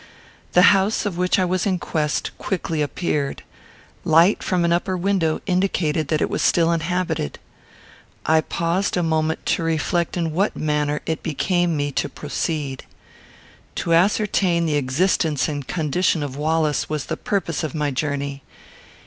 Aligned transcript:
The 0.53 0.63
house 0.73 1.05
of 1.05 1.15
which 1.15 1.37
I 1.37 1.45
was 1.45 1.67
in 1.67 1.77
quest 1.77 2.35
quickly 2.39 2.81
appeared. 2.81 3.43
Light 4.03 4.41
from 4.41 4.65
an 4.65 4.73
upper 4.73 4.97
window 4.97 5.41
indicated 5.45 6.07
that 6.07 6.23
it 6.23 6.27
was 6.27 6.41
still 6.41 6.71
inhabited. 6.71 7.37
I 8.25 8.41
paused 8.41 8.97
a 8.97 9.03
moment 9.03 9.45
to 9.45 9.61
reflect 9.63 10.17
in 10.17 10.31
what 10.33 10.55
manner 10.57 11.01
it 11.05 11.21
became 11.21 11.77
me 11.77 11.91
to 11.91 12.09
proceed. 12.09 12.83
To 13.75 13.93
ascertain 13.93 14.65
the 14.65 14.73
existence 14.75 15.47
and 15.47 15.67
condition 15.67 16.23
of 16.23 16.35
Wallace 16.35 16.89
was 16.89 17.05
the 17.05 17.15
purpose 17.15 17.63
of 17.63 17.75
my 17.75 17.91
journey. 17.91 18.41